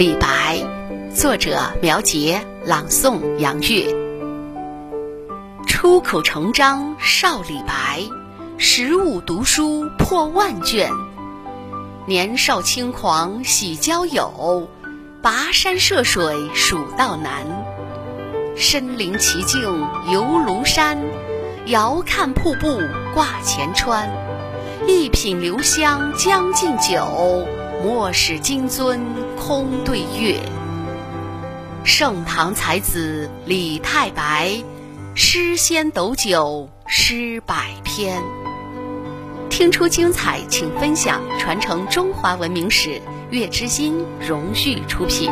[0.00, 0.56] 李白，
[1.14, 3.84] 作者苗杰，朗诵杨月。
[5.66, 8.00] 出口成章少李白，
[8.56, 10.90] 十五读书破万卷。
[12.06, 14.70] 年少轻狂喜交友，
[15.22, 17.44] 跋山涉水蜀道难。
[18.56, 20.96] 身临其境游庐山，
[21.66, 22.80] 遥看瀑布
[23.12, 24.10] 挂前川。
[24.88, 27.46] 一品留香将进酒，
[27.82, 29.00] 莫使金樽
[29.38, 30.38] 空对月。
[31.82, 34.62] 盛唐才子李太白，
[35.14, 38.22] 诗仙斗酒诗百篇。
[39.48, 43.00] 听出精彩，请分享，传承中华文明史。
[43.30, 45.30] 月之音荣誉出品。